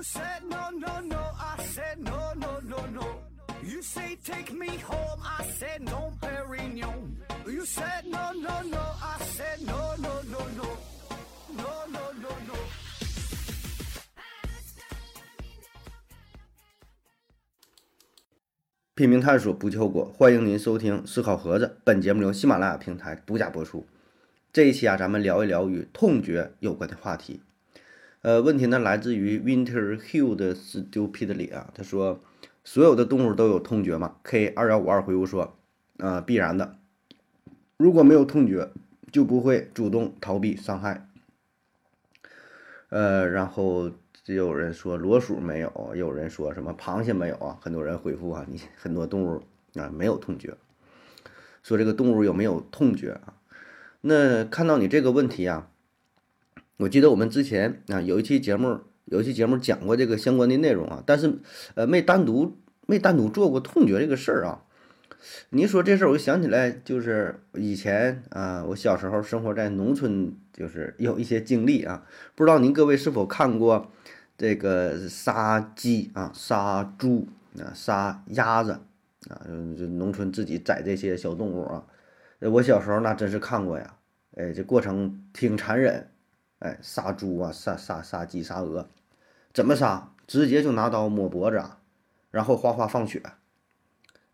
[0.00, 3.06] You said no, no, no, I said no, no, no, no.
[3.62, 7.18] You say take me home, I said no, Perignon.
[7.46, 10.64] You said no, no, no, I said no, no, no, no.
[11.54, 12.54] No, no, no, no.
[18.94, 21.78] 拼命探索不求果，欢迎您收听思考盒子。
[21.84, 23.86] 本节目由喜马拉雅平台独家播出。
[24.50, 27.42] 这一期啊，咱们聊一聊与痛觉有关的话题。
[28.22, 32.20] 呃，问题呢来自于 Winter Hill 的 Stupidly 啊，他说
[32.62, 35.56] 所有的动物都有痛觉吗？K 二幺五二回复说，
[35.96, 36.76] 呃，必然的。
[37.78, 38.72] 如果没有痛觉，
[39.10, 41.08] 就不会主动逃避伤害。
[42.90, 43.90] 呃，然后
[44.22, 47.58] 就有人说裸鼠没有，有人说什么螃蟹没有啊？
[47.62, 49.42] 很多人回复啊，你很多动物
[49.76, 50.54] 啊没有痛觉。
[51.62, 53.40] 说这个动物有没有痛觉啊？
[54.02, 55.69] 那看到你这个问题啊，
[56.80, 61.38] 我记得我们之前啊有一期节目，有一期节目讲过这个相关的内容啊，但是
[61.74, 64.64] 呃没单独没单独做过痛觉这个事儿啊。
[65.50, 72.06] 您说这事儿，我就想起来，就是以前啊，我小时候生活在农村，就是有一些经历啊。
[72.34, 73.92] 不知道您各位是否看过
[74.38, 78.80] 这个杀鸡啊、杀猪啊、杀鸭子
[79.28, 79.44] 啊，
[79.78, 81.84] 就农村自己宰这些小动物啊。
[82.38, 83.96] 我小时候那真是看过呀，
[84.36, 86.08] 哎，这过程挺残忍，
[86.60, 88.88] 哎，杀猪啊，杀杀杀鸡、杀鹅，
[89.52, 90.12] 怎么杀？
[90.26, 91.60] 直接就拿刀抹脖子，
[92.30, 93.20] 然后哗哗放血。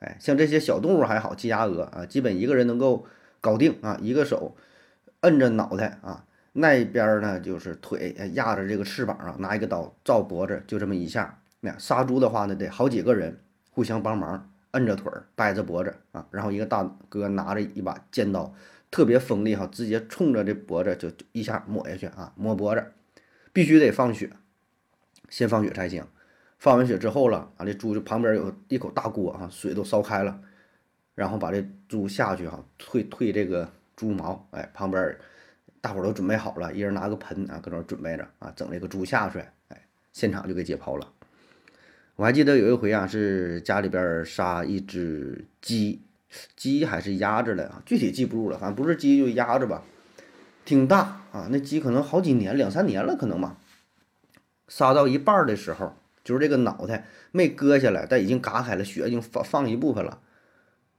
[0.00, 3.06] 哎，像这些小动物还好，鸡、鸭、鹅啊，基本一个人能够
[3.40, 4.54] 搞定啊，一个手
[5.20, 11.38] 摁着脑袋啊，那边呢就是腿压着这个翅膀啊，拿一个刀照脖子，就这么一下。
[11.60, 13.40] 那杀猪的话呢，得好几个人
[13.70, 18.52] 互相帮忙，摁着腿儿，掰着脖子啊，然后一个大哥拿着一把尖刀，
[18.96, 22.82] 特别锋利哈，直接冲着这脖子就一下抹下去啊，抹脖子，
[23.52, 24.30] 必须得放血，
[25.28, 26.02] 先放血才行。
[26.58, 30.40] 放完血之后了，啊，这猪就旁边有一口大锅啊，水都烧开了，
[31.14, 35.14] 然后把这猪下去哈，退退这个猪毛，哎，旁边
[35.82, 41.06] 大伙都准备好了，一人拿个盆啊，搁那准备着啊，整这个猪下去，哎，现场就给解剖了。
[42.14, 46.00] 我还记得有一回啊，是家里边杀一只鸡，
[46.56, 49.82] 鸡还是鸭子来啊，具体记不住了，反正不是鸡就鸭子吧，
[50.64, 53.56] 挺大啊，那鸡可能好几年，两三年了可能嘛。
[54.68, 55.94] 杀到一半的时候。
[56.24, 60.18] 就是这个脑袋没割下来，但已经嘎开了，血已经放放一部分了，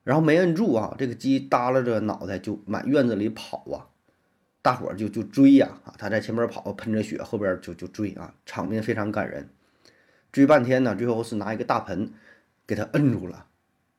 [0.05, 3.91] 然后没摁住啊，这个鸡耷拉着脑袋就满院子里跑啊，
[4.61, 9.49] 大伙儿就就追呀啊，他在前面跑，喷着血，后边就就追啊，场面非常感人，
[10.31, 12.13] 追半天呢，最后是拿一个大盆
[12.65, 13.46] 给他摁住了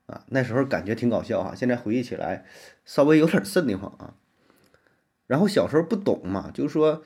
[0.09, 2.45] 啊，那时候感觉挺搞笑哈，现在回忆起来
[2.85, 4.15] 稍微有点瘆得慌啊，
[5.29, 7.05] 然后小时候不懂嘛，就是说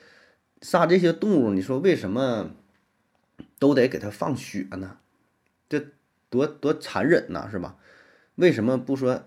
[0.63, 2.49] 杀这些动物，你说为什么？
[3.59, 4.97] 都得给它放血呢，
[5.69, 5.87] 这
[6.29, 7.77] 多多残忍呐，是吧？
[8.35, 9.23] 为什么不说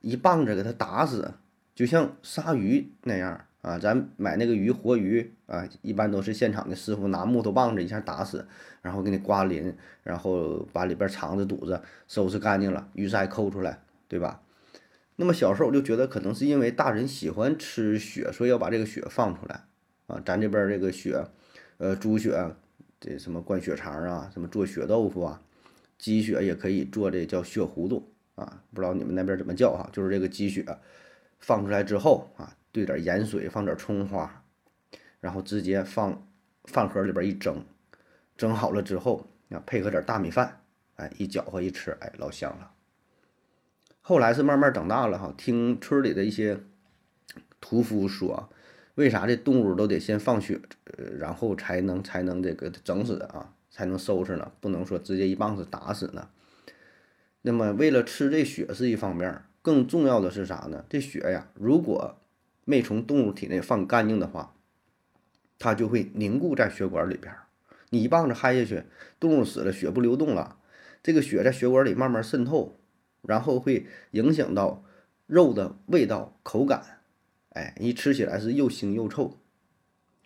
[0.00, 1.32] 一棒子给它打死？
[1.74, 8.46] 就像杀鱼那样啊，咱买那个鱼活鱼啊，一般都是现场的师傅拿木头棒子一下打死，
[8.82, 14.42] 然后给你刮鳞，然后把里边肠子肚子收拾干净了，鱼鳃抠出来，对吧？
[15.16, 19.64] 那么小时候我就觉得，可能是因为大人喜欢吃血，所以要把这个血放出来
[20.06, 20.22] 啊。
[20.24, 21.24] 咱这边这个血，
[21.78, 22.54] 呃，猪血。
[23.02, 25.40] 这什么灌血肠啊，什么做血豆腐啊，
[25.96, 29.88] 鸡血也可以做，这叫血糊涂啊，不知道你们那边怎么叫哈？
[29.90, 30.66] 就是这个鸡血
[31.38, 34.44] 放出来之后啊，兑点盐水，放点葱花，
[35.20, 36.26] 然后直接放
[36.64, 37.64] 饭盒里边一蒸，
[38.36, 40.62] 蒸好了之后啊，配合点大米饭，
[40.96, 42.70] 哎，一搅和一吃，哎，老香了。
[44.00, 46.60] 后来是慢慢长大了哈，听村里的一些
[47.60, 48.50] 屠夫说。
[48.96, 54.52] 为啥这动物都得先放血，呃，然后才能才能这个整死啊，才能收拾呢？
[54.60, 56.28] 不能说直接一棒子打死呢。
[57.40, 60.84] 那么为了吃这血是一方面，更重要的是啥呢？
[60.90, 62.19] 这血呀，如果
[62.64, 64.54] 没从动物体内放干净的话，
[65.58, 67.34] 它就会凝固在血管里边。
[67.90, 68.84] 你一棒子嗨下去，
[69.18, 70.58] 动物死了，血不流动了，
[71.02, 72.78] 这个血在血管里慢慢渗透，
[73.22, 74.84] 然后会影响到
[75.26, 77.00] 肉的味道、口感。
[77.50, 79.36] 哎，一吃起来是又腥又臭，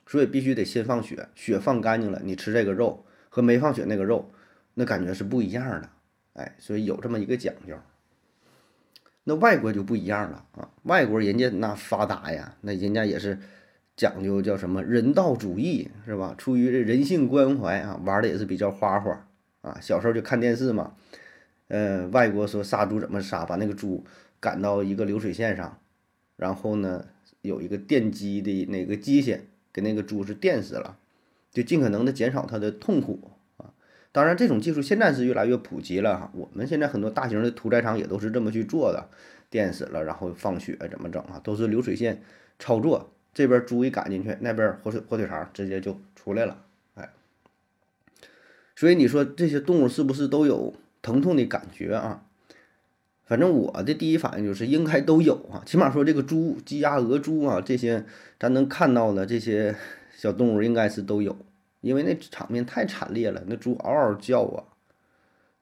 [0.06, 4.31] 所以必须得先放血，血放干净了，你吃这个肉和没放血那个肉，
[4.75, 5.88] 那感觉是不一样的。
[6.34, 7.75] 哎，所以有这么一个讲究。
[9.25, 13.38] 那外国就不一样了啊，外国人家那发达呀，那人家也是
[13.97, 16.35] 讲究叫什么人道主义是吧？
[16.38, 19.26] 出于人性关怀啊，玩的也是比较花花
[19.62, 19.79] 啊。
[19.81, 20.94] 小时候就看电视嘛，
[21.69, 24.05] 呃，外国说杀猪怎么杀，把那个猪
[24.41, 25.79] 赶到一个流水线上，
[26.37, 27.05] 然后呢。
[27.44, 29.38] 有一个电击的那个机械
[29.70, 30.97] 给那个猪是电死了，
[31.53, 33.32] 就尽可能的减少它的痛苦
[34.14, 36.31] 当然，这种技术现在是越来越普及了哈。
[36.34, 39.08] 我们现在很多大型的屠宰场也都是这么去做的，
[39.50, 41.40] 电死了然后放血怎么整啊？
[41.43, 42.22] 都是流水线
[42.61, 46.62] 操作，这边猪一赶进去，那边火腿火腿肠直接就出来了，
[46.94, 47.11] 哎。
[48.76, 50.72] 所以你说这些动物是不是都有
[51.02, 52.22] 疼痛的感觉啊？
[53.25, 58.05] 反正我的第一反应就是应该都有啊，起码说这个猪、鸡、鸭、鹅、猪啊这些
[58.38, 59.75] 咱能看到的这些
[60.17, 61.37] 小动物应该是都有。
[61.84, 64.64] 因为那场面太惨烈了，那猪嗷嗷叫啊，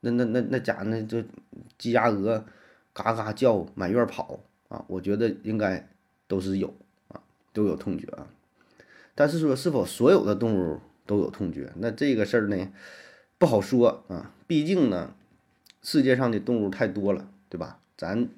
[0.03, 1.25] 那那那那家那这
[1.77, 2.45] 鸡鸭鹅
[2.93, 4.39] 嘎嘎叫，满院跑
[4.69, 5.89] 啊，我觉得应该
[6.29, 6.73] 都是有
[7.09, 7.21] 啊，
[7.53, 8.29] 都有痛觉啊。
[9.17, 12.73] 但是说是否所有的动物都有痛觉，那这个事儿呢
[13.37, 14.33] 不好说啊。
[14.47, 15.15] 毕竟呢，
[15.83, 17.81] 世界上的动物太多了，对吧？
[17.97, 18.29] 咱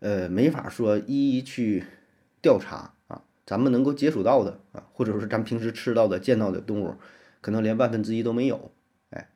[0.00, 1.84] 呃没法说一一去
[2.42, 2.94] 调查。
[3.46, 6.96] 咱们能够接触到的啊，或者说是咱平时吃到的、见到的动物，
[7.40, 8.72] 可能连万分之一都没有。
[9.10, 9.30] 哎，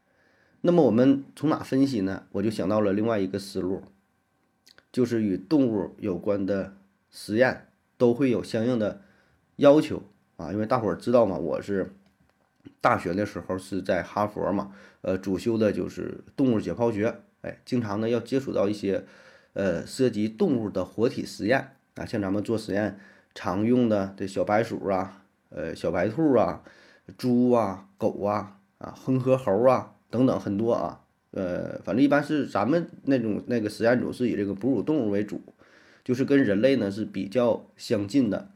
[0.62, 2.24] 那么我们从哪分析呢？
[2.32, 3.84] 我就想到了另外一个思路，
[4.90, 6.76] 就是与动物有关的
[7.08, 9.00] 实验都会有相应的
[9.56, 10.02] 要求
[10.36, 10.50] 啊。
[10.50, 11.94] 因为大伙儿知道嘛，我是
[12.80, 14.72] 大学的时候是在哈佛嘛，
[15.02, 17.20] 呃，主修的就是动物解剖学。
[17.42, 19.04] 哎，经常呢要接触到一些
[19.52, 22.98] 呃涉及动物的活体实验啊，像咱们做实验。
[23.34, 26.62] 常用的这小白鼠啊，呃，小白兔啊，
[27.16, 31.00] 猪啊，狗啊，啊，哼和猴啊，等等很多啊，
[31.30, 35.40] 呃，反正一般是咱们那种那个实验组是以这个哺乳动物为主，
[36.04, 38.50] 就是跟人类呢是比较相近的。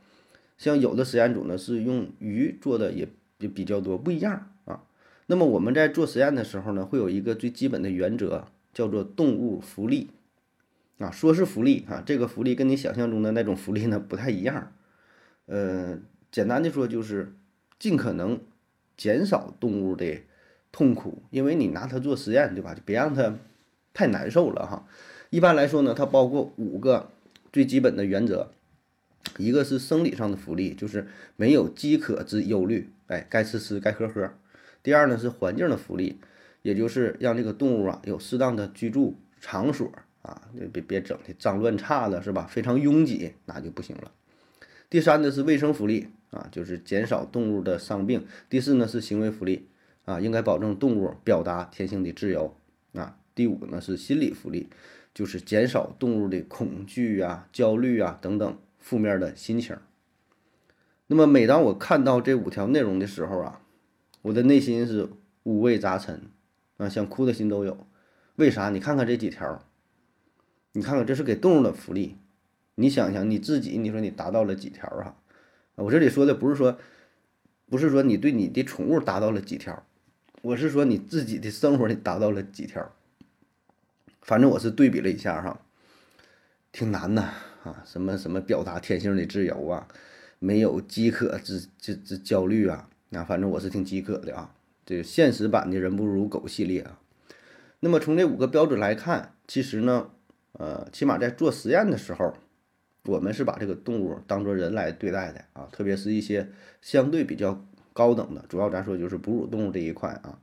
[0.56, 4.84] 像有的实验组呢是用鱼做的也也比较多，不一样啊。
[5.26, 10.10] 那么我们在做实验的时候呢，会有一个最基本的原则，叫做动物福利。
[10.98, 14.72] 啊，说是福利啊，这个福利跟你想象中的那种福利呢不太一样。
[15.46, 15.98] 呃，
[16.30, 17.34] 简单的说就是
[17.78, 18.40] 尽可能
[18.96, 20.22] 减少动物的
[20.70, 22.74] 痛苦，因为你拿它做实验，对吧？
[22.74, 23.36] 就别让它
[23.92, 24.86] 太难受了哈。
[25.30, 27.10] 一般来说呢，它包括五个
[27.52, 28.52] 最基本的原则，
[29.36, 34.32] 一个是生理上的福利，就是没有饥渴之忧虑，哎，该吃吃，该喝喝。
[34.82, 36.20] 第二呢是环境的福利，
[36.62, 39.90] 也就是让这个动物啊有适当的居住场所。
[40.24, 40.40] 啊，
[40.72, 42.46] 别别整的脏乱差的，是吧？
[42.48, 44.10] 非常拥挤，那就不行了。
[44.88, 48.24] 第三呢是卫生福利啊，就是减少动物的伤病。
[48.48, 49.68] 第四呢是行为福利
[50.06, 52.56] 啊，应该保证动物表达天性的自由
[52.94, 53.18] 啊。
[53.34, 54.70] 第五呢是心理福利，
[55.12, 59.76] 就是减少动物的恐惧啊、焦虑啊等等负面的心情。
[61.08, 63.60] 那么每当我看到这五条内容的时候啊，
[64.22, 65.10] 我的内心是
[65.42, 66.30] 五味杂陈
[66.78, 67.86] 啊，想哭的心都有。
[68.36, 68.70] 为啥？
[68.70, 69.62] 你看看这几条。
[70.76, 72.16] 你看看，这是给动物的福利。
[72.74, 75.14] 你想想你自己，你说你达到了几条啊？
[75.76, 76.76] 我这里说的不是说，
[77.70, 79.86] 不是说你对你的宠物达到了几条，
[80.42, 82.90] 我是说你自己的生活里达到了几条。
[84.20, 85.60] 反正我是对比了一下哈，
[86.72, 87.22] 挺难的
[87.62, 87.84] 啊。
[87.86, 89.86] 什么什么表达天性的自由啊，
[90.40, 92.88] 没有饥渴之之之焦虑啊。
[93.10, 94.52] 那反正我是挺饥渴的啊。
[94.84, 96.98] 这个现实版的人不如狗系列啊。
[97.78, 100.10] 那么从这五个标准来看，其实呢。
[100.54, 102.32] 呃，起码在做实验的时候，
[103.04, 106.48] 我们是把这个动物当做人来对待的啊，特别是一些
[106.80, 110.38] 相对比较高等的，主要咱说就是哺乳动物这一块啊。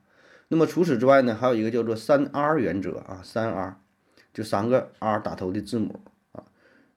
[0.50, 3.78] 那么除此之外呢，还有一个叫做三 R 原则啊，三 R
[4.34, 6.02] 就三个 R 打头的字母
[6.34, 6.44] 啊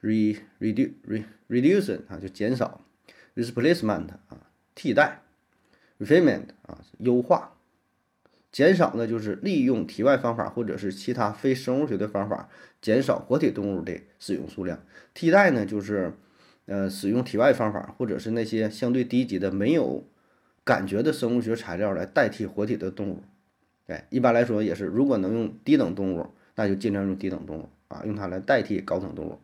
[0.02, 2.80] ，re reduce re reducing 啊就减少
[3.36, 5.22] ，replacement 啊替代
[6.00, 7.53] ，refinement 啊优化。
[8.54, 12.48] 减少呢，就是利用体外方法或者是其他非生物学的方法，
[12.80, 14.78] 减少活体动物的使用数量。
[15.12, 16.12] 替代呢，就是
[16.66, 20.04] 呃使用体外方法或者是那些相对低级的没有
[20.62, 23.24] 感觉的生物学材料来代替活体的动物。
[23.88, 29.40] 哎，一般来说也是，如果能用低等动物，那就尽量用低等动物啊，用它来代替高等动物。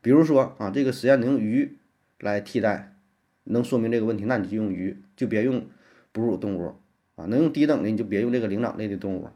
[0.00, 1.78] 比如说啊，这个实验能用鱼
[2.20, 2.94] 来替代，
[3.42, 5.66] 能说明这个问题，那你就用鱼，就别用
[6.12, 6.76] 哺乳动物。
[7.16, 9.28] 啊，能用低等的你就别用这个灵长类的动物，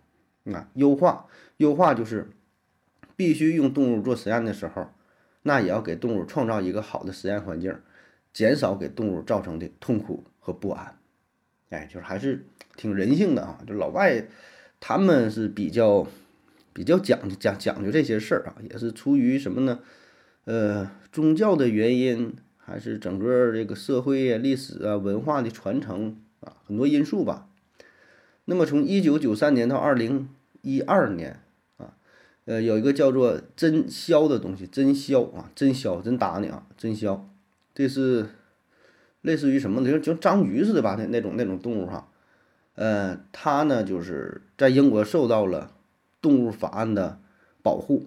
[0.52, 1.26] 啊，优化
[1.58, 2.30] 优化就是
[3.16, 4.88] 必须用动物做实验的时候，
[5.42, 7.74] 那也要给动物创造一个好的实验环境，
[8.32, 10.98] 减少给动物造成的痛苦和不安。
[11.70, 14.26] 哎，就是还是挺人性的啊，就老外
[14.80, 16.06] 他们是比较
[16.72, 19.80] 比较讲讲讲究这些事儿啊，也是出于什么呢？
[20.44, 27.48] 呃，宗教的原因，还是整个这个社会啊历史啊文化的传承啊，很多因素吧。
[28.46, 30.28] 那么从一九九三年到二零
[30.62, 31.40] 一二年
[31.76, 31.94] 啊，
[32.46, 37.20] 呃，有一个叫做真枭的东西，真枭啊，真枭，真打你啊，真枭，
[37.74, 38.26] 这是
[39.20, 39.90] 类似于什么呢？
[39.90, 42.08] 就像章鱼似的吧，那那种那种动物哈，
[42.76, 45.72] 呃，它呢就是在英国受到了
[46.22, 47.18] 动物法案的
[47.62, 48.06] 保护。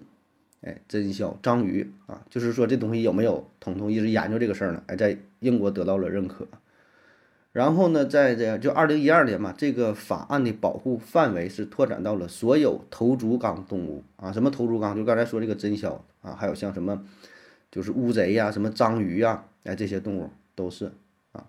[0.62, 4.82] 哎，真枭章鱼啊，就是说这东西有没有彤彤，一直研究这个事儿呢？
[4.86, 6.46] 哎，在英国得到了认可。
[7.52, 14.96] 然后呢，在这就二零一二年嘛，这个法案的保护范围是拓展到了所有头足纲动物啊，什么头足纲？
[14.96, 17.04] 就刚才说这个真枭啊，还有像什么
[17.72, 20.92] 就是乌贼呀、什么章鱼呀，哎，这些动物都是
[21.32, 21.44] 啊。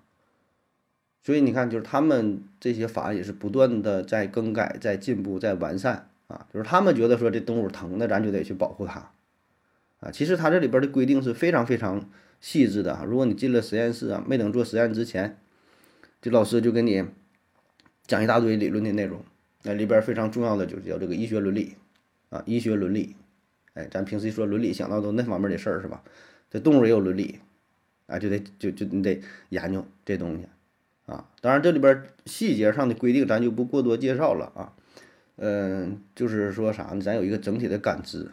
[1.21, 6.47] 所以你看，就是他们这些法案也是不断的在更改、在进步、在完善啊。
[6.51, 9.11] 就是他们觉得说这动物疼，那咱就得去保护它
[9.99, 10.09] 啊。
[10.11, 13.03] 其实它这里边的规定是非常非常细致的啊。
[13.07, 15.37] 如果你进了实验室啊，没等做实验之前。
[16.21, 17.03] 这老师就给你
[18.05, 19.23] 讲一大堆理论的内容，
[19.63, 21.75] 那里边非常重要的就是叫这个医学伦理
[22.29, 23.15] 啊，医学伦理。
[23.73, 26.03] 哎，咱平时一说伦理，想到都那方面的事儿是吧？
[26.49, 27.39] 这动物也有伦理
[28.05, 30.45] 啊，就得就就你得研究这东西
[31.05, 31.27] 啊。
[31.39, 34.73] 当然这里边细节上的规定咱就不过多介绍了啊。
[35.37, 37.01] 嗯，就是说啥呢？
[37.01, 38.29] 咱有一个整体的感知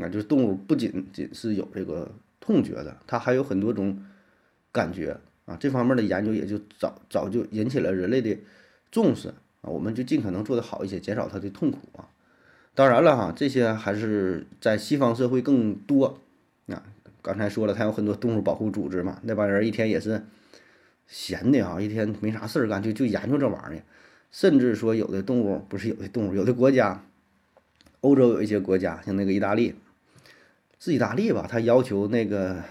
[0.00, 2.10] 啊，就是动物不仅仅是有这个
[2.40, 4.04] 痛觉的，它还有很多种
[4.72, 5.16] 感觉。
[5.48, 8.36] 啊，这方面的研究也就早早就引起了人类的
[8.92, 9.28] 重视
[9.62, 12.06] 啊，我们就尽可能做得好一些，减少它的痛苦啊。
[12.74, 16.18] 当然了哈，这些还是在西方社会更多
[16.66, 16.82] 啊。
[17.22, 20.22] 刚才说了，它有很多动物保护组织嘛，那帮人一天也是
[21.06, 23.82] 闲的啊，一天没啥事儿干，就就研究这玩意儿。
[24.30, 27.02] 甚至说有的动物不是有的动物，有的国家，
[28.02, 29.74] 欧洲有一些国家，像那个意大利，
[30.78, 31.46] 是意大利吧？
[31.50, 32.62] 他要求那个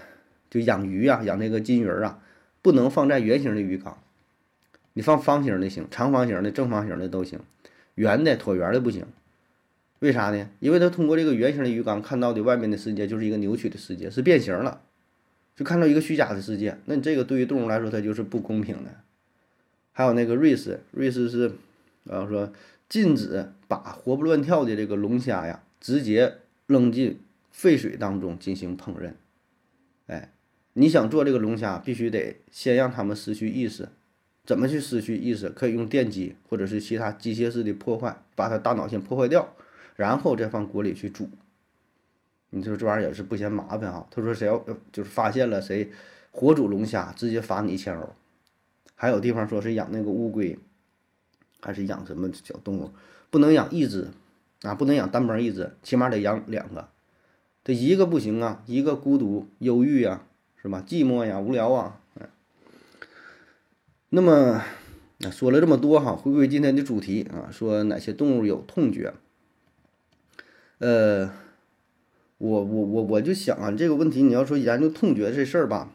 [0.48, 2.20] 就养鱼啊，养那个金鱼啊。
[2.68, 3.96] 不能放在圆形的鱼缸，
[4.92, 7.40] 你放方形的行，长方形的、正方形的都行，
[7.94, 9.06] 圆的、椭圆的不行。
[10.00, 10.50] 为啥呢？
[10.60, 14.82] 因为它通过这个圆形的鱼缸看到的外面的世界就是一个扭曲的世界，是变形了，
[15.56, 16.76] 就看到一个虚假的世界。
[16.84, 18.90] 那你这个对于动物来说，它就是不公平的。
[19.92, 21.52] 还有那个瑞士，瑞士是，
[22.04, 22.52] 呃说
[22.86, 26.34] 禁止把活蹦乱跳的这个龙虾呀，直接
[26.66, 27.18] 扔进
[27.50, 29.12] 沸水当中进行烹饪，
[30.80, 33.88] 你想做这个龙虾，必须得先让他们失去意识。
[34.46, 35.48] 怎么去失去意识？
[35.48, 39.56] 可以用电击或者是其他机械式的破坏，把他大脑先破坏掉，
[39.96, 41.28] 然后再放锅里去煮。
[42.50, 44.06] 你说这玩意儿也是不嫌麻烦啊？
[44.08, 45.90] 他说谁要就是发现了谁
[46.30, 48.14] 活煮龙虾，直接罚你一千欧。
[48.94, 50.56] 还有地方说是养那个乌龟，
[51.58, 52.92] 还是养什么小动物，
[53.30, 54.06] 不能养一只
[54.62, 56.88] 啊，不能养单门一只，起码得养两个。
[57.64, 60.22] 这一个不行啊，一个孤独忧郁呀。
[60.60, 60.84] 是吧？
[60.86, 62.28] 寂寞呀，无聊啊，嗯。
[64.10, 64.62] 那么，
[65.30, 69.14] 说了这么多哈，回归今天的主题啊，说哪些动物有痛觉？
[70.78, 71.30] 呃，
[72.38, 75.92] 我我我我就想啊，这个问题你要说研究痛觉这事儿吧，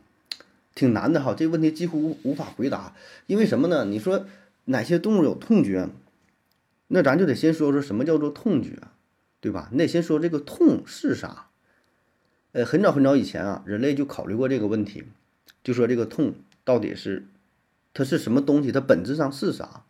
[0.76, 1.34] 挺难的哈。
[1.34, 2.96] 这个问题几乎无法回答，
[3.28, 3.86] 因为什么呢？
[3.86, 4.26] 你说
[4.66, 5.90] 哪些动物有痛觉？
[6.88, 8.78] 那咱就得先说说什么叫做痛觉，
[9.40, 9.70] 对吧？
[9.72, 11.48] 你得先说这个痛是啥。
[12.54, 15.04] 呃，很早很早以前啊，人类就考虑过这个问题，
[15.64, 17.26] 就说这个痛到底是
[17.96, 19.84] 它是什么东西，它本质上是啥？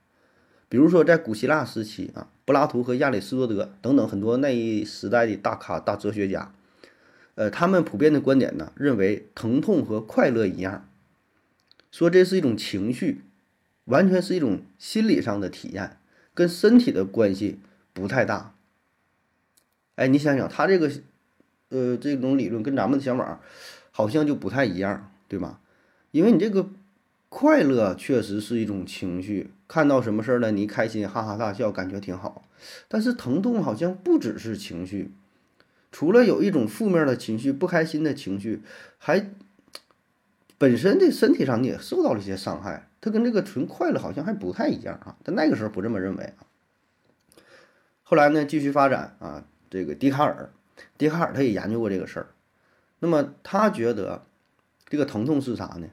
[0.69, 6.55] 比如说在古希腊时期啊，柏拉图和亚里士多德等等很多那一时代的大咖、大哲学家，
[7.35, 10.87] 呃，他们普遍的观点呢，认为疼痛和快乐一样，
[11.91, 13.23] 说这是一种情绪，
[13.83, 15.97] 完全是一种心理上的体验，
[16.33, 17.59] 跟身体的关系
[17.91, 18.55] 不太大。
[19.95, 20.89] 哎，你想想，他这个。
[21.73, 23.41] 呃，这种理论跟咱们的想法
[23.89, 25.59] 好像就不太一样，对吧？
[26.11, 26.69] 因为你这个
[27.29, 32.47] 快乐确实是一种情绪，看到什么事儿了，你开心，哈哈大笑，感觉挺好。
[32.87, 35.11] 但是疼痛好像不只是情绪，
[35.91, 38.61] 除了有一种负面的情绪、不开心的情绪，
[38.99, 39.31] 还
[40.59, 42.87] 本身的身体上你也受到了一些伤害。
[43.01, 45.17] 它跟这个纯快乐好像还不太一样啊。
[45.23, 46.45] 但那个时候不这么认为啊。
[48.03, 50.51] 后来呢，继续发展啊，这个笛卡尔。
[50.97, 52.27] 笛卡尔他也研究过这个事儿，
[52.99, 54.25] 那么他觉得
[54.87, 55.87] 这个疼痛是啥呢？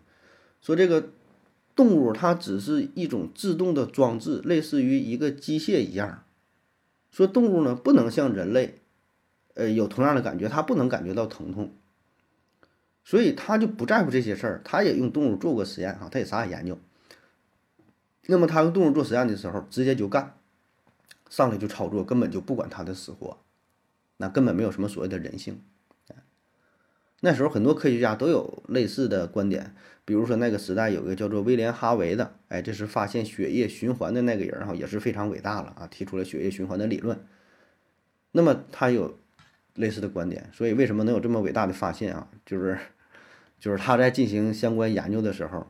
[0.61, 1.09] 说这个
[1.75, 6.25] 动物它只是一种自动的装置，类似于一个机械一样。
[7.11, 8.79] 说动物呢不能像人类，
[9.55, 11.73] 呃有同样的感觉，它不能感觉到疼痛，
[13.05, 14.61] 所以他就不在乎这些事儿。
[14.65, 16.79] 他也用动物做过实验啊，他也啥也研究。
[18.27, 20.37] 那么他用动物做实验的时候，直接就干，
[21.29, 23.39] 上来就操作，根本就不管它的死活。
[24.21, 25.63] 那根本没有什么所谓的人性，
[27.21, 29.75] 那时候很多科学家都有类似的观点，
[30.05, 37.19] 比如说那个时代有个叫做威廉哈维的，哎，这是发现血液循环的那个人哈，也是非常伟大了啊，提出了血液循环的理论。
[38.33, 39.19] 那么他有
[39.75, 42.29] 类似的观点，所以为什么能有这么伟大的发现啊？
[42.45, 42.79] 就是
[43.59, 45.67] 就是他在进行相关研究的时候，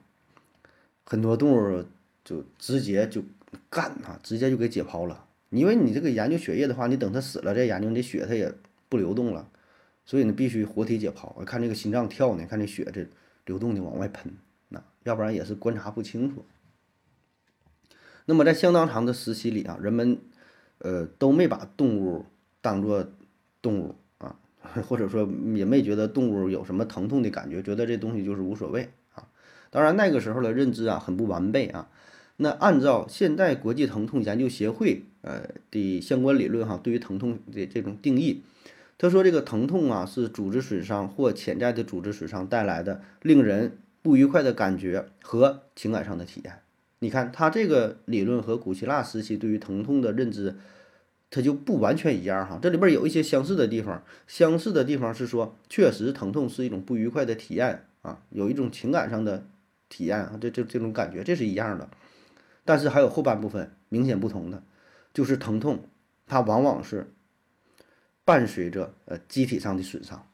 [1.04, 1.84] 很多动物
[2.24, 3.22] 就直接就
[3.68, 5.24] 干啊，直接就给解剖了。
[5.50, 8.54] 因为你这个研究血液的话，你等它死了再研究，你血它也
[8.88, 9.50] 不流动了，
[10.06, 11.44] 所以呢必须活体解剖。
[11.44, 13.06] 看这个心脏跳呢，看这血这
[13.46, 14.32] 流动的往外喷，
[14.68, 16.44] 那要不然也是观察不清楚。
[18.26, 20.18] 那么在相当长的时期里啊，人们
[20.78, 22.26] 呃都没把动物
[22.60, 23.10] 当做
[23.60, 24.36] 动物啊，
[24.86, 29.26] 或者说也没觉得动物有什么疼痛的感觉，觉得这东西就是无所谓啊。
[29.70, 31.90] 当然那个时候的认知啊很不完备啊。
[32.42, 38.42] 那按照现代国际疼痛研究协会呃的相关理论哈，对于疼痛的这种定义，
[38.96, 46.60] 他说这个疼痛啊是组织损伤或潜在的组织损伤带来的令人不愉快的感觉和情感上的体验。
[47.00, 50.56] 你看他这个理论和古希腊时期对于疼痛的认知，
[51.30, 52.58] 它就不完全一样哈。
[52.62, 59.44] 这里边有一些相似的地方，相似的地方是说，确实疼痛是一种不愉快的体验啊，有一种情感上的
[59.90, 61.88] 体验啊，这这这种感觉这是一样的。
[62.70, 64.62] 但是还有后半部分明显不同的，
[65.12, 65.88] 就是疼痛，
[66.28, 67.12] 它往往是
[68.24, 70.24] 伴随着呃机体上的损伤，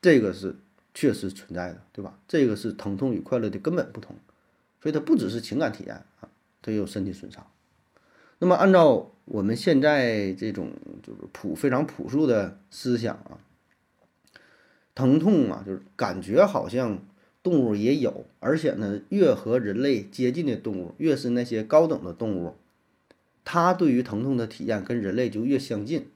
[0.00, 0.54] 这个是
[0.94, 2.20] 确实存在的，对吧？
[2.28, 4.14] 这个是疼痛与快乐的根本不同，
[4.80, 6.28] 所以它不只是情感体验啊，
[6.62, 7.44] 它也有身体损伤。
[8.38, 10.70] 那么按照我们现在这种
[11.02, 13.42] 就是朴非常朴素的思想啊，
[14.94, 17.00] 疼痛啊，就是感觉好像。
[17.46, 22.56] 动物也有，而且呢，越和人类接近的动物，越是那些高等的动物，
[23.44, 26.08] 它对于疼痛的体验跟人类就越相近。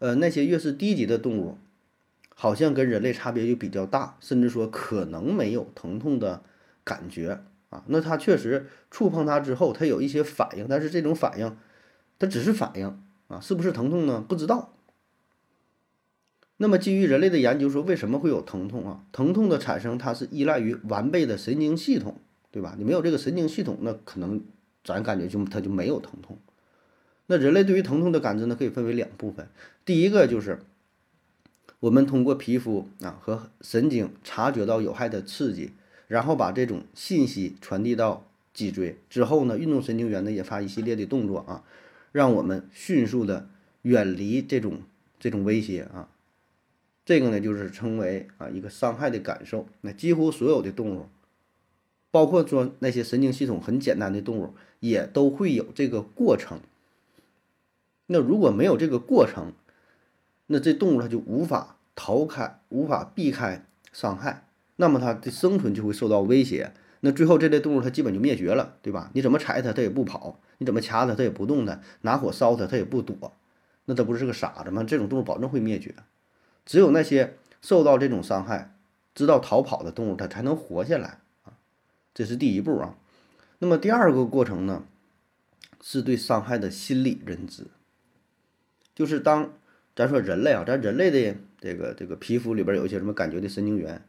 [0.00, 1.58] 呃，那些越是低级的动物，
[2.34, 6.42] 好像跟人类差别就比较大，甚至说可能没有疼痛的
[6.82, 7.84] 感觉啊。
[7.86, 11.56] 那它确实触碰它之后，它有一些反应，但是这种反应，
[12.18, 14.24] 它只是反应啊，是不是疼痛呢？
[14.28, 14.73] 不知道。
[16.56, 19.04] 那么，基于人类的研究说，为什么会有疼痛啊？
[19.10, 22.16] 疼痛的产生，它是依赖于完备的神经系统，
[22.52, 22.76] 对吧？
[22.78, 24.40] 你没有这个神经系统，那可能
[24.84, 26.38] 咱感觉就它就没有疼痛。
[27.26, 29.48] 那人类对于疼痛的感知呢，可以分为两部分。
[29.84, 30.60] 第一个就是
[31.80, 35.72] 我们通过皮肤啊和神经察觉到有害的刺激，
[36.06, 41.64] 然后把这种信息传递到脊椎之后呢，运动神经元呢也发一系列的动作啊，
[42.12, 43.48] 让我们迅速的
[43.82, 44.82] 远离这种
[45.18, 46.08] 这种威胁啊。
[47.04, 49.66] 这个呢，就是称为啊一个伤害的感受。
[49.82, 51.08] 那几乎所有的动物，
[52.10, 56.60] 包括说那些神经系统很简单的动物，也都会有这个过程。
[58.06, 59.52] 那如果没有这个过程，
[60.46, 66.72] 那这动物它就无法逃开，无法避开伤害，那么它的生存就会受到威胁。
[67.00, 69.10] 那最后这类动物它基本就灭绝了，对吧？
[69.12, 73.32] 你怎么踩它，它也不跑；你怎么掐它，它也不动弹；拿火烧它，它也不躲。
[73.84, 74.82] 那它不是个傻子吗？
[74.84, 75.94] 这种动物保证会灭绝。
[76.64, 78.76] 只有那些受到这种伤害、
[79.14, 81.54] 知道逃跑的动物，它才能活下来啊！
[82.14, 82.96] 这是第一步啊。
[83.58, 84.84] 那么第二个过程呢，
[85.80, 87.66] 是对伤害的心理认知。
[88.94, 89.52] 就是当
[89.96, 94.02] 咱说人类啊，咱人类的这个这个皮肤里边有一些什么感觉的神经元，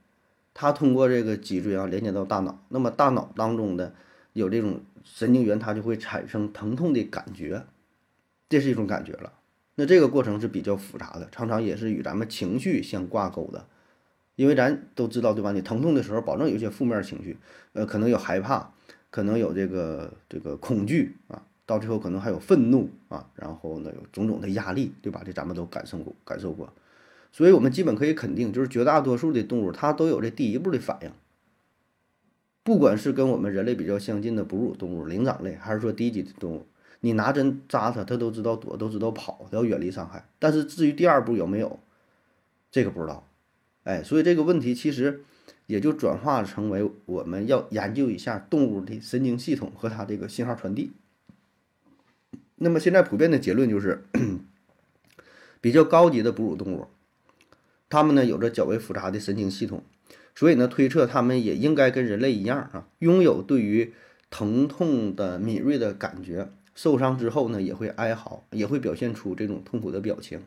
[0.53, 3.93] 它通过这个脊椎啊连接到大脑，那么大脑当中的
[4.33, 7.65] 有这种神经元，它就会产生疼痛的感觉，
[8.49, 9.33] 这是一种感觉了。
[9.75, 13.67] 那这个过程是比较复杂的，常常也是与咱们情绪相挂钩的，
[14.35, 15.51] 因为咱都知道，对吧？
[15.51, 17.37] 你疼痛的时候，保证有一些负面情绪，
[17.73, 18.71] 呃，可能有害怕，
[19.09, 25.21] 可能有这个这个恐惧啊，到最后可能还有愤怒啊，然后呢有种种的压力，对吧？
[25.25, 26.71] 这咱们都感受过，感受过，
[27.33, 31.11] 所以我们基本可以肯定，就是绝大多数的动物它都有这第一步的反应，
[32.63, 36.65] 不管是跟我们人类比较相近的哺乳动物、灵长类，还是说低级的动物。
[37.05, 40.27] 你拿针扎它，它都知道躲，都知道跑，要远离伤害。
[40.39, 41.79] 但是至于第二步有没有，
[42.71, 43.29] 这个不知道。
[43.83, 45.23] 哎，所以这个问题其实
[45.67, 50.93] 也就转化成为我们要研究一下动物的神经系统和它这个信号传递。
[52.55, 54.03] 那么现在普遍的结论就是，
[55.61, 56.87] 比较高级的哺乳动物，
[57.87, 59.83] 它们呢有着较为复杂的神经系统，
[60.33, 63.93] 所以呢推测它们也应该跟人类一样啊，拥有对于
[64.31, 66.49] 疼痛的敏锐的感觉。
[66.75, 70.41] 受伤之后呢，也会哀嚎，也会表现出这种痛苦的表情。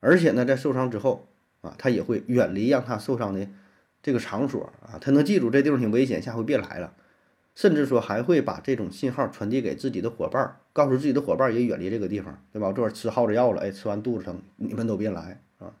[0.00, 1.28] 而且呢，在受伤之后
[1.60, 3.46] 啊，他也会远离让他受伤的
[4.02, 6.94] 这个场所啊，他能记住这地方挺危险，下回别来了。
[7.54, 12.68] 甚至说还会把这种信号传递给自己的伙伴，告诉自己的伙伴也远离这个地方，对吧？
[12.68, 15.74] 我这会吃耗子药了，哎，吃完肚子疼，你们都别来啊。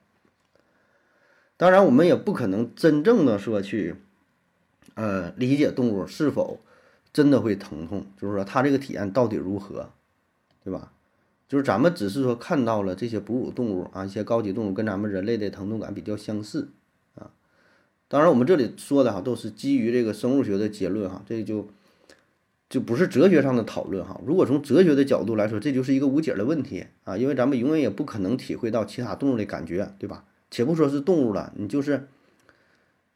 [1.56, 3.96] 当然，我们也不可能真正的说去，
[4.94, 6.60] 呃，理解动物是否。
[7.12, 9.90] 真的会疼痛，就是说它这个体验到底如何，
[10.64, 10.92] 对吧？
[11.48, 16.68] 就是咱们只是说看到了这些哺乳动物啊，一些高级动物跟咱们人类的疼痛感比较相似
[17.16, 17.32] 啊。
[18.06, 21.66] 当然，我们这里说的哈都是基于这个生物学的结论哈，这就
[22.68, 24.20] 就不是哲学上的讨论哈。
[24.24, 30.24] 如果从哲学的角度来说，这就是一个无解的问题啊，因为咱们永远也不可能体会到其他动物的感觉，对吧？
[30.52, 32.06] 且不说是动物了，你就是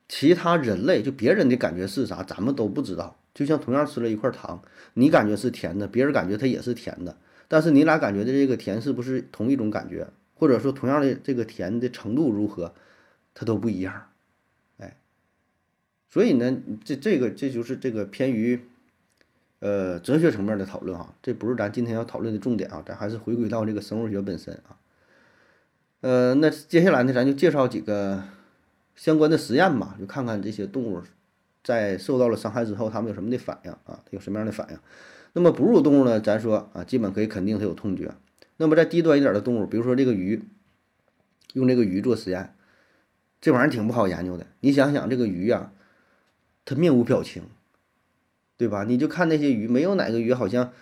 [0.09, 3.17] 其他人类，就别人的感觉是啥，咱们都不知道。
[3.35, 4.63] 就像同样吃了一块糖，
[4.95, 7.17] 你感觉是甜的，别人感觉它也是甜的，
[7.49, 10.07] 但是你俩感觉的这个甜是不是同一种感觉？
[10.37, 12.75] 或者说同样的这个甜的程度如何，
[13.35, 14.09] 它都不一样。
[14.79, 14.97] 哎，
[16.11, 18.61] 所以呢，这这个这就是这个偏于
[19.59, 24.79] 呃哲学层面的讨论哈，这不是咱今天要讨论的重点啊，咱还是回归到这个生物学本身啊。
[26.03, 28.23] 呃，那接下来呢，咱就介绍几个
[28.95, 31.03] 相关的实验吧，就看看这些动物。
[31.65, 33.81] 在受到了伤害之后，它们有什么的反应啊？
[33.87, 34.79] 它有什么样的反应？
[35.33, 36.21] 那么哺乳动物呢？
[36.21, 38.15] 咱说啊，基本可以肯定它有痛觉。
[38.59, 40.45] 那么在低端一点的动物，比如说这个鱼，
[41.55, 42.55] 用这个鱼做实验，
[43.41, 44.47] 这玩意儿挺不好研究的。
[44.61, 45.73] 你想想这个鱼呀，
[46.65, 47.43] 它面无表情，
[48.57, 48.85] 对吧？
[48.85, 50.73] 你就看那些鱼，没有哪个鱼好像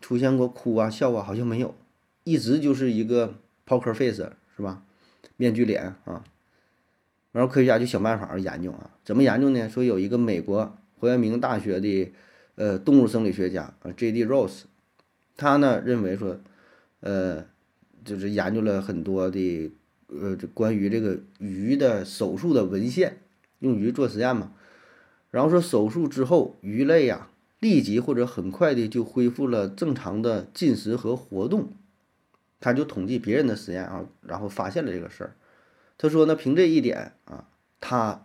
[0.00, 1.76] 出现过哭啊、笑啊，好像没有，
[2.24, 3.34] 一直就是一个
[3.66, 4.82] poker face，是吧？
[5.36, 6.24] 面具脸啊。
[7.30, 9.68] 然后科学家就想办法研究啊，怎么研究呢？
[9.68, 12.12] 说有一个美国怀俄明大学的
[12.54, 14.24] 呃动物生理学家啊，J.D.
[14.24, 14.62] Rose，
[15.36, 16.40] 他呢认为说，
[17.00, 17.44] 呃，
[18.04, 19.70] 就是研究了很多的
[20.08, 23.18] 呃关于这个鱼的手术的文献，
[23.58, 24.52] 用鱼做实验嘛。
[25.30, 27.28] 然后说手术之后，鱼类呀
[27.60, 31.72] 立即或者很快的就恢复了正常的进食和活动。
[32.58, 35.36] 他就统计别人的实验啊，然后发现了这个事儿。
[35.98, 37.44] 他说呢，凭这一点啊，
[37.80, 38.24] 他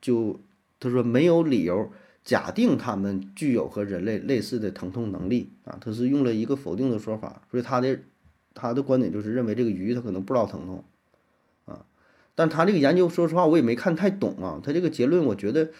[0.00, 0.38] 就
[0.78, 1.90] 他说没有理由
[2.22, 7.98] 假定他们具有和人类类似的疼痛能力啊，他是用了一个否定的说法，所以他的
[8.54, 10.84] 他的观点就是认为这个鱼它可能不知道疼痛
[11.64, 11.84] 啊，
[12.36, 15.70] 但他这个研究说实话我也没看太懂啊，他这个结论我觉得。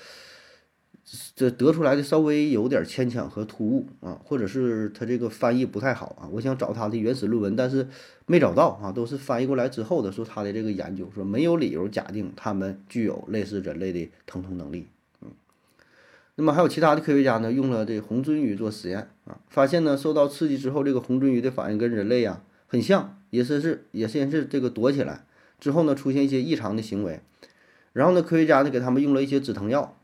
[1.37, 6.27] 这得出来的稍微有点牵强和突兀啊，或者是他这个翻译不太好啊。
[6.33, 7.87] 我想找他的原始论文，但是
[8.27, 10.11] 没找到啊，都是翻译过来之后的。
[10.11, 14.89] 说他的这个研究说没有理由假定他们具有类似人类的疼痛能力。
[15.23, 15.31] 嗯，
[16.35, 25.25] 那么还有其他的科学家呢，用了这红鳟鱼做实验啊，发现呢受到刺激之后，这个红鳟鱼的反应跟人类呀很像，也是是也先是这个躲起来，
[25.61, 27.21] 之后呢出现一些异常的行为，
[27.93, 29.97] 然后呢科学家呢给他们用了一些止疼药。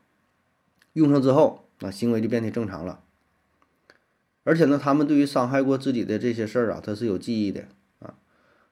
[0.95, 3.01] 用上之后，啊，行为就变得正常了。
[4.45, 7.69] 而且呢，他们对于伤害过自己的这些事儿啊，他是有记忆的
[8.01, 8.15] 啊。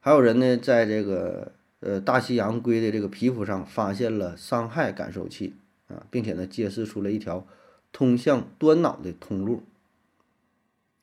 [0.00, 5.54] 还有人呢，在这个呃大西洋龟的这个皮肤上发现了伤害感受器
[5.88, 7.46] 啊，并且呢，揭示出了一条
[7.92, 9.62] 通向端脑的通路。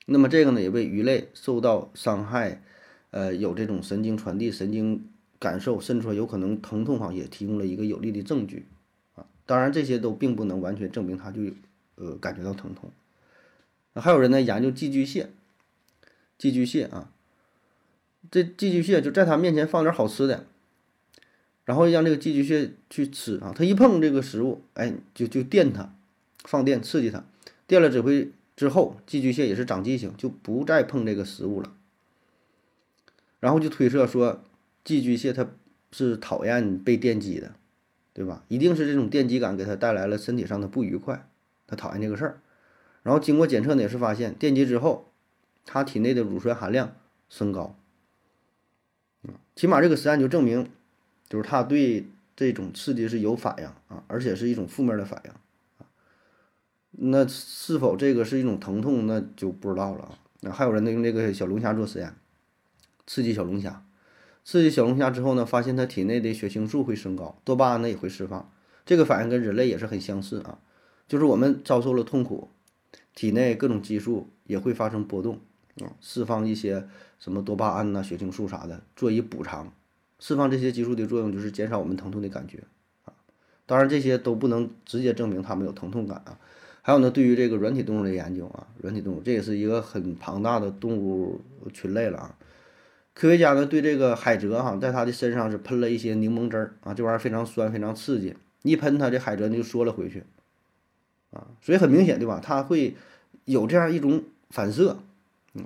[0.06, 2.62] 那么这个呢，也为鱼类受到伤害，
[3.12, 8.66] 呃，有这种神经传递、神经感受，甚至说有可能疼痛哈，也提供了一个有力的证据。
[9.48, 11.42] 当然，这些都并不能完全证明它就，
[11.96, 12.92] 呃，感觉到疼痛。
[13.96, 15.30] 还有人呢研究寄居蟹，
[16.38, 17.10] 寄居蟹啊，
[18.30, 20.46] 这寄居蟹就在它面前放点好吃的，
[21.64, 25.96] 然后让这个寄居蟹去吃啊，它一碰这个食物，哎，就就电它，
[26.44, 27.24] 放电刺激它，
[27.66, 31.74] 电了指挥之后，寄居蟹也是长记性，就不再碰这个食物了。
[33.40, 34.44] 然后就推测说，
[34.84, 35.48] 寄居蟹它
[35.92, 37.56] 是讨厌被电击的。
[38.18, 38.44] 对吧？
[38.48, 41.30] 一定是这种电击感给他带来了身体上的不愉快，
[41.68, 42.42] 他讨厌这个事儿。
[43.04, 45.12] 然后经过检测呢，也是发现电击之后，
[45.68, 46.96] 他体内的乳酸含量
[47.30, 47.78] 升高。
[49.56, 50.68] 起码这个实验就证明，
[51.30, 55.32] 就是他对这种刺激是有反应啊，而且是一种负面的反应。
[56.90, 60.18] 那是否这个是一种疼痛，那就不知道了啊。
[60.40, 62.16] 那还有人呢，用这个小龙虾做实验，
[63.06, 63.86] 刺激小龙虾。
[64.50, 68.50] 刺激小龙虾之后呢，发现它体内的血清素会升高，多巴胺呢也会释放。
[68.86, 70.60] 这个反应跟人类也是很相似啊，
[71.06, 72.48] 就是我们遭受了痛苦，
[73.14, 75.42] 体内各种激素也会发生波动
[75.82, 76.88] 啊，释放一些
[77.20, 79.74] 什么多巴胺呐、血清素啥的，做以补偿。
[80.18, 82.64] 释放这些激素的作用就是减少我们疼痛的感觉
[83.04, 83.12] 啊。
[83.66, 86.40] 当然这些都不能直接证明它们有疼痛感啊。
[86.82, 91.42] 还有呢，对于这个软体动物的研究啊，软体动物这也是一个很庞大的动物
[91.74, 92.38] 群类了啊。
[93.18, 100.24] 科学家呢对这个海蜇哈，在它的身上是喷了一些柠檬汁儿啊，这玩意儿非常酸，非常刺激，一喷它这海蜇就缩了回去，
[101.32, 102.40] 啊，所以很明显对吧？
[102.40, 102.96] 它会
[103.46, 105.00] 有这样一种反射，
[105.56, 105.66] 嗯，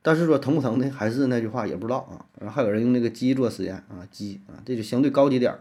[0.00, 0.88] 但是说疼不疼呢？
[0.88, 2.24] 还是那句话，也不知道啊。
[2.40, 5.60] 然后还有人用那个鸡做实验啊，鸡啊，这就相对高级点儿，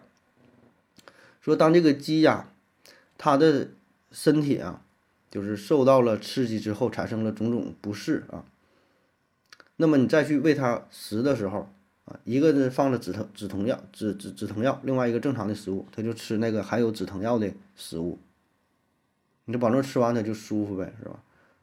[1.41, 2.47] 说当这个鸡呀，
[3.17, 3.71] 它的
[4.13, 4.81] 身体啊，
[5.29, 8.45] 就是受到了刺激之后，产生了种种不适啊。
[9.77, 11.69] 那么你再去喂它食的时候，
[12.05, 18.19] 啊，一个是放了止疼止疼药止止止疼药，另外一个正常的食物，它就吃那个含有止疼药的食物。
[19.45, 21.19] 你这保证吃完它就舒服呗，是吧？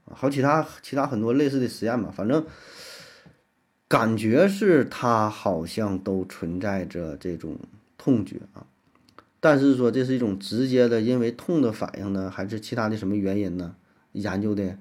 [0.07, 2.45] 啊，还有其他其他很多类似的实验嘛，反正
[3.89, 7.59] 感觉是它好像都存在着这种
[7.99, 8.67] 痛觉啊，
[9.41, 13.75] 但是说这是一种直接的因为痛的反应呢，还是其他的什么原因呢？
[14.13, 14.79] 研究的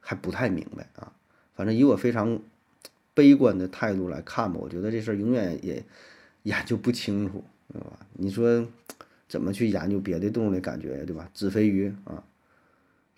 [0.00, 1.12] 还不太明白啊。
[1.54, 2.38] 反正以我非常
[3.14, 5.82] 悲观的态度来看吧，我觉得这事儿永远也
[6.42, 7.98] 研究不清楚，对吧？
[8.14, 8.66] 你说
[9.28, 11.30] 怎么去研究别的动物的感觉，对吧？
[11.32, 12.22] 纸飞鱼啊，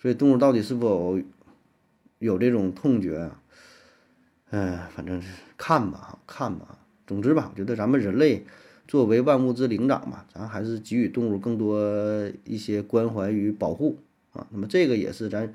[0.01, 1.19] 所以动物到底是否
[2.19, 3.43] 有这种痛觉啊？
[4.51, 6.79] 嗯，反正是看吧，看吧。
[7.07, 8.45] 总之吧，我觉得咱们人类
[8.87, 13.99] 作为万物之灵长嘛，咱还是给予动物更多一些关怀与保护
[14.33, 14.47] 啊。
[14.51, 15.53] 那么这个也是咱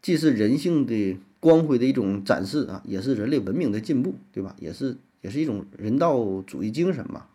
[0.00, 4.54] 既是人性的光辉的一种展示啊，也是人类文明的进步，对吧？
[4.60, 7.26] 也是也是一种人道主义精神嘛。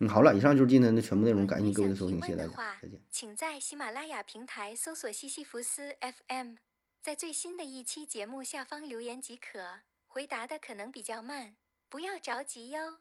[0.00, 2.98] 嗯，好了，以上就是今天的全部内容，感谢各位的收听，谢谢大家，再见。
[3.08, 6.54] 请在喜马拉雅平台搜索西西弗斯 FM。
[7.00, 11.54] 在最新的一期节目下方留言即可，回答的可能比较慢，
[11.88, 12.98] 不要着急哟。